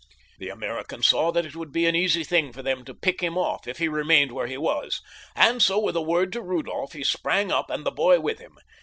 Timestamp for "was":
4.57-5.03